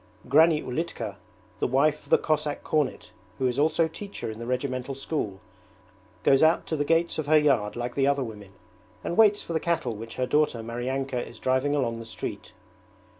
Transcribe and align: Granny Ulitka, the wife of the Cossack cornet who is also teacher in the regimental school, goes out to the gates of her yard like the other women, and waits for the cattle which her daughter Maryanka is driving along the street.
Granny 0.27 0.63
Ulitka, 0.63 1.17
the 1.59 1.67
wife 1.67 2.05
of 2.05 2.09
the 2.09 2.17
Cossack 2.17 2.63
cornet 2.63 3.11
who 3.37 3.45
is 3.45 3.59
also 3.59 3.87
teacher 3.87 4.31
in 4.31 4.39
the 4.39 4.47
regimental 4.47 4.95
school, 4.95 5.39
goes 6.23 6.41
out 6.41 6.65
to 6.65 6.75
the 6.75 6.83
gates 6.83 7.19
of 7.19 7.27
her 7.27 7.37
yard 7.37 7.75
like 7.75 7.93
the 7.93 8.07
other 8.07 8.23
women, 8.23 8.53
and 9.03 9.15
waits 9.15 9.43
for 9.43 9.53
the 9.53 9.59
cattle 9.59 9.93
which 9.95 10.15
her 10.15 10.25
daughter 10.25 10.63
Maryanka 10.63 11.23
is 11.27 11.37
driving 11.37 11.75
along 11.75 11.99
the 11.99 12.05
street. 12.05 12.51